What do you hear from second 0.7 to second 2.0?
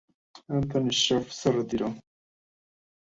Shaffer se retiró.